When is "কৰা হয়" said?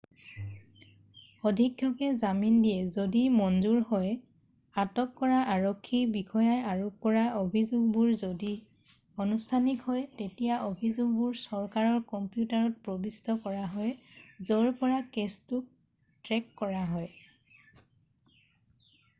13.45-13.95, 16.63-18.45